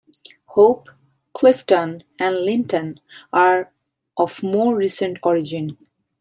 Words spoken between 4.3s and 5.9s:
more recent origin.